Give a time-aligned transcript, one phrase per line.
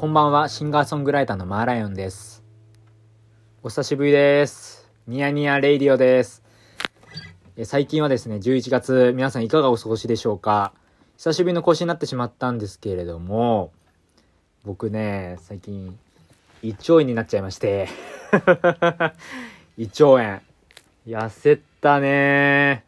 [0.00, 2.42] こんばんは、シンガーソングライターのマーライオンです。
[3.62, 4.88] お久しぶりです。
[5.06, 6.42] ニヤニヤレイディオです。
[7.64, 10.72] 最近はですね、11月、皆さんいかがお過ごしでしょうか？
[11.18, 13.72] 久しぶりの更新になってしまったんですけれども、
[14.64, 15.98] 僕ね、最近、
[16.62, 17.86] 胃腸炎になっちゃいまして
[19.76, 20.40] 胃腸炎。
[21.06, 22.86] 痩せたね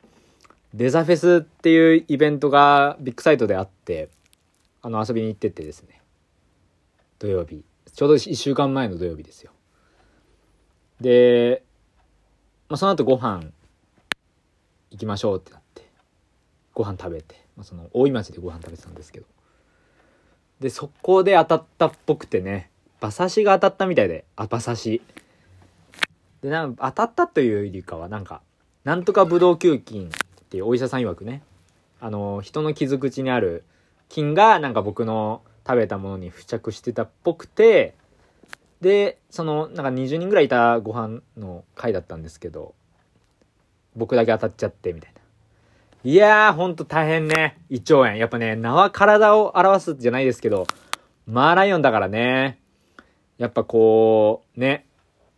[0.73, 4.09] デザフェスっていうイベントがビッグサイトであって、
[4.81, 6.02] あの遊びに行っててですね。
[7.23, 7.65] 土曜日。
[7.93, 9.53] ちょうど1週間前の土曜日ですよ。
[11.01, 11.63] で、
[12.69, 13.45] まあ、その後ご飯
[14.91, 15.89] 行きましょうってなって、
[16.75, 19.27] ご飯食べて、まあ、その大井町でご飯食べてたんですけど。
[20.59, 25.03] で、そこで当たったっぽくてね、馬刺しが当たったみたいで、あ、馬刺し。
[26.43, 28.43] で、なん当たったというよりかは、なんか、
[28.83, 31.45] なんとかブドウ球菌っていうお医者さん曰くね、
[32.01, 33.63] あの、人の傷口にある
[34.09, 37.95] 菌が、なんか僕の食べたものに付着してたっぽくて、
[38.81, 42.75] で、その、なんか20人ぐらいいたご飯の回だったんですけど、
[43.95, 45.21] 僕だけ当たっちゃって、みたいな。
[46.05, 47.61] いやー、ほんと大変ね。
[47.71, 48.17] 胃腸炎。
[48.17, 50.67] やっぱね、名は体を表すじゃないですけど、
[51.27, 52.59] マーライオンだからね。
[53.39, 54.87] やっぱこう、ね。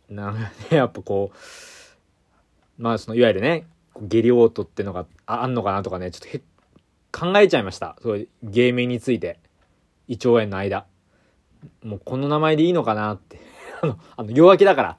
[0.09, 3.67] なんね、やっぱこう、まあその、いわゆるね、
[4.01, 6.41] 下痢嘔吐ってのがあんのかなとかね、ちょっ
[7.11, 7.95] と考えちゃいました。
[8.01, 9.39] そういう芸名について。
[10.07, 10.85] 胃腸炎の間。
[11.83, 13.39] もうこの名前でいいのかなって。
[13.81, 14.97] あの、あの、弱気だから。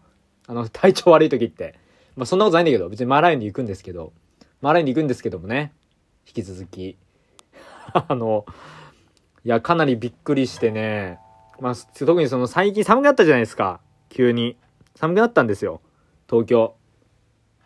[0.48, 1.78] あの、体調悪い時って。
[2.16, 4.12] まあそんなことないんだけど、別にマーライオンで行くんですけど、
[4.60, 5.72] マーライオンで行くんですけどもね、
[6.26, 6.96] 引き続き。
[7.92, 8.46] あの、
[9.44, 11.18] いや、かなりびっくりしてね、
[11.60, 13.80] まあ、特にその最近寒くなったじゃないですか。
[14.08, 14.56] 急に。
[14.94, 15.80] 寒くなったんですよ。
[16.28, 16.74] 東京。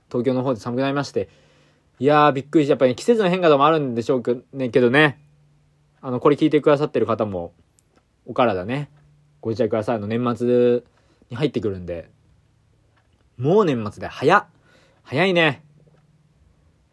[0.08, 1.28] 東京の方で寒くなりまして。
[1.98, 4.34] いやー、びっくりして、やっぱり、ね、季節の変化でもあるんでしょう、け
[4.80, 5.20] どね。
[6.02, 7.52] あの、これ聞いてくださってる方も、
[8.26, 8.90] お体ね、
[9.40, 9.98] ご自宅ください。
[9.98, 10.82] の年末
[11.30, 12.08] に入ってくるんで、
[13.36, 14.44] もう年末で早っ
[15.02, 15.64] 早いね。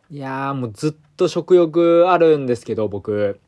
[0.10, 3.40] いやーもうずっと食欲あるんですけど、僕。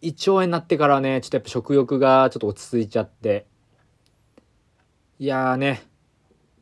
[0.00, 3.46] 胃腸炎になってからね、ちょっとやっぱ食欲がちょっと落ち着いちゃって。
[5.18, 5.82] いやーね、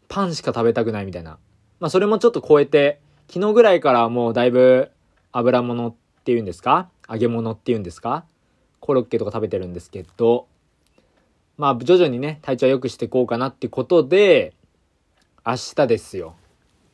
[0.09, 1.39] パンしか食べたくないみたいな。
[1.79, 4.91] まあそれもちょっと超えて、昨日ぐらいからもうだいぶ
[5.33, 5.95] 油物っ
[6.25, 8.25] ていうんですか揚げ物っていうんですか？
[8.79, 10.47] コロッケとか食べてるんですけど、
[11.59, 14.55] まあ徐々にね、体調良くしていこうかなってことで、
[15.47, 16.37] 明日ですよ。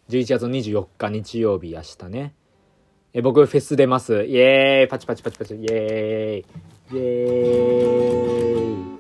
[0.09, 2.33] 11月24日日曜日明日ね。
[3.13, 4.25] え僕フェス出ます？
[4.25, 8.97] イエーイパチパチパチパチイエーイイエーイ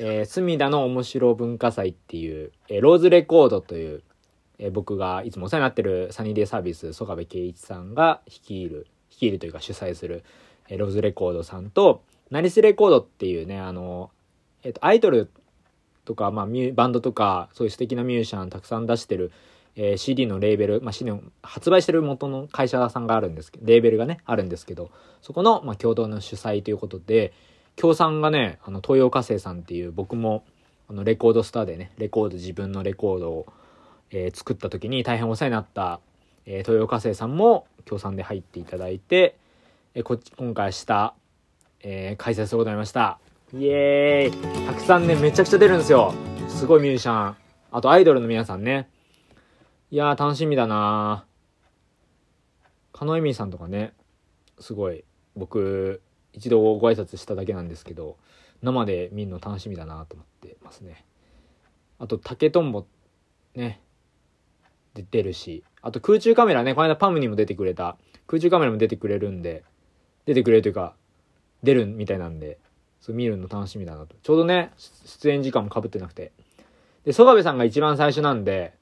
[0.00, 4.04] えー、隅田の面白文化祭っていう、え、ローズレコードという、
[4.60, 10.22] え、僕がいつもお世話になってるサニーデイサービス、曽我部圭一さんが率いる、率いるというか主催する、
[10.76, 14.10] ロズレコードさんと、ナリスレコードっていうね、あの、
[14.62, 15.30] えっ、と、アイドル
[16.04, 19.30] とか、まあ、バンドとか、そういう素敵なミュージシャンたくさん出してる、
[19.76, 24.90] えー、CD のレーベル、まあ、CD の発売してる元の会社さんがあるんですけど、レーベルがね、あるんですけど、
[25.22, 27.32] そこの、まあ、共同の主催ということで、
[27.76, 30.44] 協賛がね、あの、東洋火星さんっていう僕も、
[30.88, 33.46] あの、レコードスターでね、レコード、自分のレコードを、
[34.10, 36.00] えー、作った時に大変お世話になった、
[36.46, 39.36] えー、東洋火星さんも協賛で入っていただいて、
[39.94, 41.14] えこ今回した、
[41.80, 43.18] えー、開催することになりました。
[43.54, 46.12] イエーイたくさんね、めちゃくちゃ出るんですよ。
[46.48, 47.36] すごいミュージシャン。
[47.70, 48.90] あとアイドルの皆さんね。
[49.90, 52.98] いやー楽しみだなー。
[52.98, 53.94] カノエミさんとかね、
[54.60, 55.04] すごい、
[55.36, 58.18] 僕、一度ご挨拶しただけなんですけど、
[58.60, 61.06] 生で見るの楽しみだなと思ってますね。
[61.98, 62.84] あと、竹とんぼ、
[63.54, 63.80] ね、
[64.94, 69.64] 出てるし、あと空中カメラね、この間パムにも出てくれた、空中カメラも出てくれるんで、
[70.28, 70.94] 出てくれるというか、
[71.62, 72.58] 出るみたいなんで、
[73.00, 74.14] そう見るの楽しみだなと。
[74.22, 76.32] ちょうどね、出演時間も被ってなくて。
[77.04, 78.74] で、曽我部さんが一番最初なんで、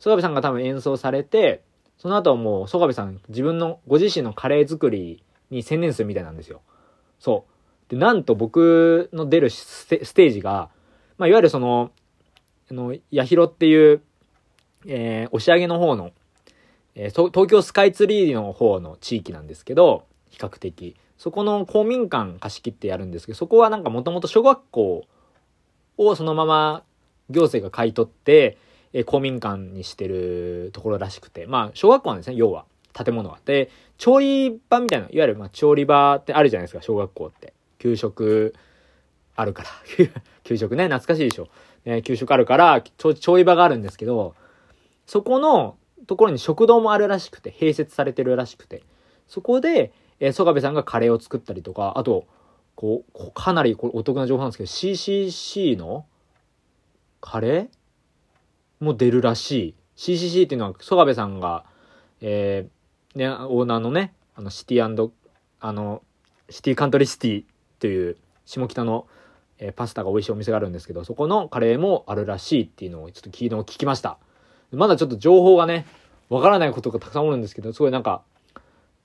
[0.00, 1.62] 曽我部さんが多分演奏されて、
[1.98, 6.62] その後はもう曽我部さん自分の、ご自身のカレー作りに専念するみたいなんですよ。
[7.20, 7.46] そ
[7.88, 7.92] う。
[7.92, 10.68] で、なんと僕の出るステージが、
[11.16, 11.92] まあ、いわゆるその、
[12.72, 14.02] あの、八広っていう、
[14.84, 16.10] えー、押上の方の、
[16.96, 20.96] えー、東京スカイツリーの方の地域なんですけど、比較的。
[21.16, 25.04] そこの公民館貸し切ってやるんですけど、そこはなんかもともと小学校
[25.96, 26.84] をそのまま
[27.30, 28.58] 行政が買い取って、
[28.92, 32.64] え公民館にしてるところらしくて、まあ、小学校なんですね、要は。
[32.94, 33.38] 建物が。
[33.44, 37.52] で、調理場みたいな、いわゆる、まあ、調理場ってあるじゃないですか、小学校って。
[37.78, 38.54] 給食、
[39.36, 39.68] あるから。
[40.42, 41.48] 給食ね、懐かしいでしょ。
[41.84, 44.34] ね、給食あるから調理場があるんですけど、
[45.06, 45.76] そこの
[46.06, 48.82] ところに食堂もあるらしくて、併設されてるらしくて、
[49.28, 52.26] そこで、えー、曽我部さんがカレーを作ったりとか、あと、
[52.74, 56.06] こう、かなりこれお得な情報なんですけど、CCC の
[57.20, 59.74] カレーも出るらしい。
[59.96, 61.64] CCC っていうのは、曽我部さんが、
[62.20, 64.84] えー、ね、オーナーのね、あの、シティ
[65.60, 66.02] あの、
[66.50, 67.44] シティカントリーシティ
[67.80, 68.16] という
[68.46, 69.06] 下北の、
[69.58, 74.18] えー、パスタが美味しいお店があるんですけど、そこのカレーもあるらしいっていうのをちょっと昨日聞きました。
[74.70, 75.86] まだちょっと情報がね、
[76.28, 78.22] わからないことがたくさんあるんですけど、すごいなんか、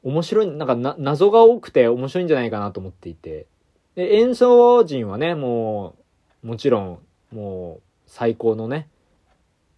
[0.03, 3.47] 面白い、なんかな、謎が多くて面白いんじゃないかなと思っていて。
[3.95, 5.95] で、演奏陣はね、も
[6.43, 6.99] う、もちろん、
[7.31, 8.89] もう、最高のね、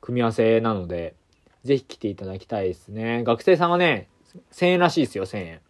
[0.02, 1.16] 組み合わせなので、
[1.64, 3.24] ぜひ来ていただきたいですね。
[3.24, 4.08] 学生さんはね、
[4.52, 5.62] 1000円らしいですよ、1000円。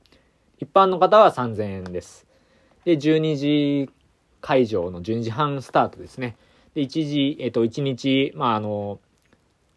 [0.60, 2.26] 一般の方は3000円です。
[2.86, 3.90] で、12時
[4.42, 6.38] 会場の12時半スタートですね。
[6.74, 9.00] で、1時、えっ、と、1日、まあ、あの、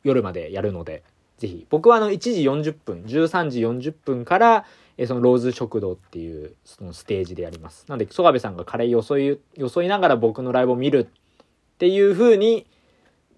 [0.04, 1.02] 夜までやるので、
[1.38, 1.66] ぜひ。
[1.70, 4.64] 僕はあの、1時40分、13時40分から、
[4.96, 7.86] えそのローズ食堂っていうそのステージでやります。
[7.88, 12.66] なんで、曽我部さんがカレーよそい、よそいながら僕のライブを見るっていう風に、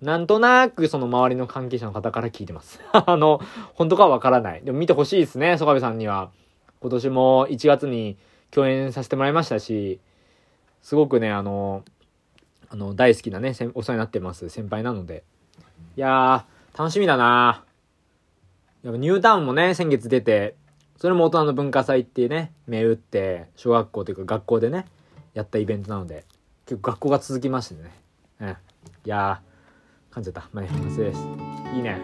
[0.01, 2.81] なんとなくその周りの関係者の方から聞いてます。
[2.93, 3.41] あの、
[3.75, 4.63] 本当かはわからない。
[4.65, 6.31] でも見てほしいですね、曽我部さんには。
[6.81, 8.17] 今年も1月に
[8.51, 10.01] 共演させてもらいましたし、
[10.81, 11.85] すごくね、あの、
[12.71, 15.25] あの、大好きなね、お世話になってます先輩なので。
[15.97, 17.65] いやー、楽しみだな
[18.83, 20.57] やっぱニュータウンもね、先月出て、
[20.97, 24.87] それも大人の文化祭っていうね、銘打って、小学校というか学校でね、
[25.35, 26.25] やったイベントなので、
[26.65, 27.91] 結構学校が続きましてね。
[28.41, 28.49] うん。
[28.49, 28.55] い
[29.05, 30.49] やー、噛んじゃった。
[30.55, 31.21] まあね、反省です。
[31.75, 32.01] いいね。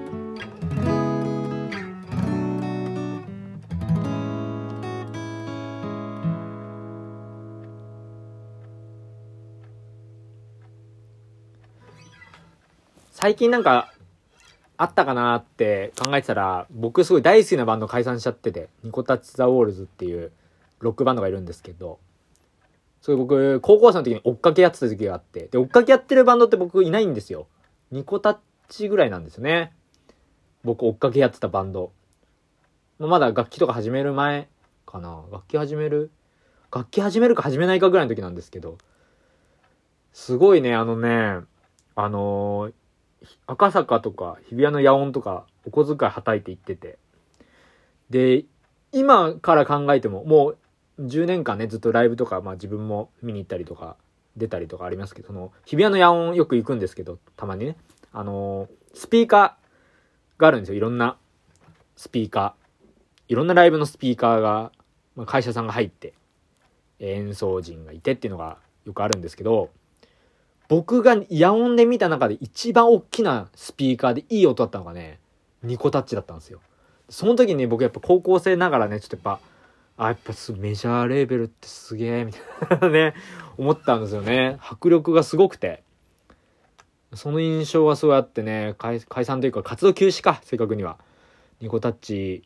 [13.13, 13.95] 最近なんか、
[14.79, 20.33] あったかなって考えてたら、僕すごい大好きなバンド解散しちゃってて、ニコタッチ・ザ・ウォールズっていう
[20.81, 21.99] ロックバンドがいるんですけど、
[23.01, 27.47] それ僕、高校生の時に追っかけやってた時があって、で、追っかけやってるバンドって僕いないんですよ。
[27.91, 28.39] ニコタッ
[28.69, 29.73] チぐらいなんですよね。
[30.65, 31.93] 僕追っかけやってたバンド。
[32.99, 34.49] まだ楽器とか始める前
[34.85, 35.23] かな。
[35.31, 36.11] 楽器始める？
[36.75, 38.77] 楽器始めるか始めないかぐらいの時なんですけど、
[40.13, 41.41] すごいね、あのね、
[41.95, 42.73] あのー
[43.47, 46.99] 赤坂とか日比谷の野音とかお小遣いはたいて行ってて。
[48.11, 48.45] で、
[48.93, 50.55] 今から考えてもも
[50.99, 53.97] う10年間ねずっとライブとか、まあ自分も見に行ったりとか
[54.37, 57.77] 出たりとかありますけど、その日比谷の野音よく行くんですけど、たまにね。
[58.13, 60.77] あのスピーカーがあるんですよ。
[60.77, 61.19] いろんな
[61.97, 62.67] スピーカー。
[63.29, 64.73] いろんなライブのスピーカーが、
[65.17, 66.15] まあ、会社さんが入って、
[66.99, 69.71] 演奏陣がいてっていうのがよくあるんですけど、
[70.69, 75.21] 僕が野音で見た中で一番大きなスピーカーでいい音だったのがね、
[75.63, 76.61] ニコタッチだったんですよ。
[77.09, 79.41] その時に僕やっぱ高校生ながらね、ちょっとやっぱ、
[80.05, 83.15] あ、やっぱメジャーレーベルってすげえ、みたいなね、
[83.57, 84.59] 思ったんですよね。
[84.61, 85.85] 迫力がすごくて。
[87.15, 90.99] その印象はそうやってね、解散というか活動休止か、正確には。
[91.61, 92.43] ニコタッチ、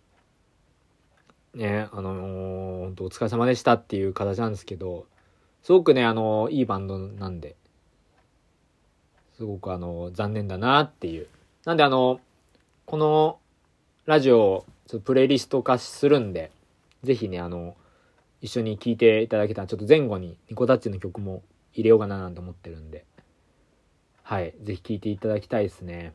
[1.55, 5.07] ね、あのー、お疲れ様でしたっていう形なんですけど、
[5.63, 7.57] すごくね、あのー、いいバンドなんで、
[9.41, 11.27] すごくあの、残念だなっていう。
[11.65, 12.21] なんであの、
[12.85, 13.39] この
[14.05, 16.51] ラジオをちょっとプレイリスト化するんで、
[17.05, 17.75] ぜひね、あの、
[18.43, 23.07] 一緒に聴いていただけたら、ちょっと前後にニコタッチの曲も入れようかななんて思ってるんで、
[24.23, 26.13] はい、ぜひ聴いていただきたいですね。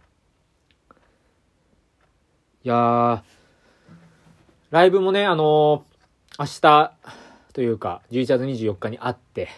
[2.64, 3.24] いや、
[4.70, 6.94] ライブもね、あのー、明日
[7.54, 9.50] というか、11月24日にあって、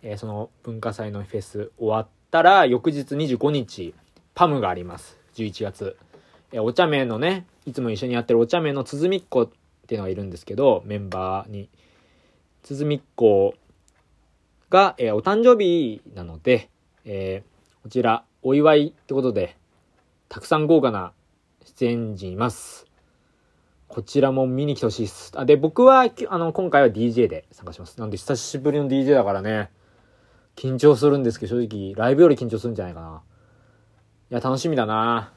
[0.00, 3.94] えー、その文化祭のフェス終わって、たら、翌日25日、
[4.34, 5.18] パムがあります。
[5.34, 5.96] 11月。
[6.52, 9.48] え、お茶目のね、いつも一緒にやってるお茶目の鼓っ子っ
[9.86, 11.68] ていうのがいるんですけど、メンバーに。
[12.62, 13.54] 鼓っ子
[14.70, 16.68] が、えお誕生日なので、
[17.04, 19.56] えー、こちら、お祝いってことで、
[20.28, 21.12] たくさん豪華な
[21.64, 22.86] 出演陣います。
[23.88, 25.32] こちらも見に来てほしいです。
[25.34, 27.98] あ、で、僕は、あの、今回は DJ で参加します。
[27.98, 29.70] なんで、久しぶりの DJ だからね、
[30.60, 33.22] 緊張するんですけど、正直、ライブより緊張するんじゃないかな。
[34.30, 35.32] いや、楽しみだな。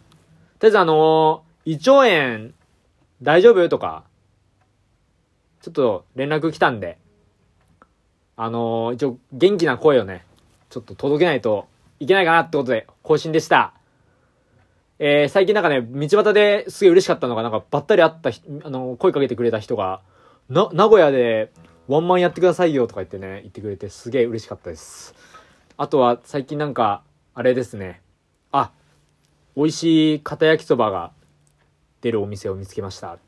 [0.59, 2.51] とりあえずあのー、胃腸炎、
[3.21, 3.69] 大丈夫？
[3.69, 4.03] とか、
[5.61, 6.97] ちょっと連絡来たんで、
[8.35, 10.25] あのー、一応元気な声をね、
[10.69, 11.67] ちょっと届けないと
[12.01, 13.73] いけないかなってことで、更新でした。
[14.99, 20.01] えー、最近なんかね、道端ですげえ嬉しかったのが、なんかばったり会ったあの、声かけてくれた人が、
[20.49, 21.53] な、名古屋で、
[21.93, 25.13] ワンマンやってくださいよとか言ってね、言ってくれてすげえ嬉しかったです。
[25.77, 27.03] あとは最近なんか、
[27.35, 28.01] あれですね。
[28.51, 28.71] あ、
[29.55, 31.11] 美味しい片焼きそばが
[32.01, 33.13] 出るお店を見つけました。
[33.13, 33.19] っ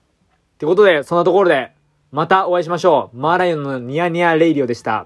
[0.58, 1.74] てことで、そんなところで、
[2.12, 3.16] またお会いしましょう。
[3.16, 5.06] マーライオンのニヤニヤレイディオでした。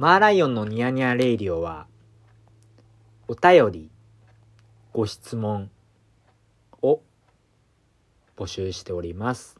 [0.00, 1.86] マーライオンのニヤニヤレイリオは、
[3.28, 3.90] お便り、
[4.94, 5.70] ご質問
[6.80, 7.02] を
[8.34, 9.59] 募集しております。